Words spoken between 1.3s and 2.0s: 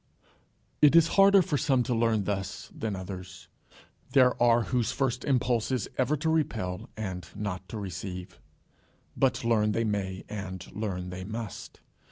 for some to